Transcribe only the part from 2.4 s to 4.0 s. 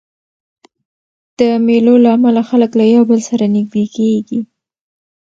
خلک له یو بل سره نږدې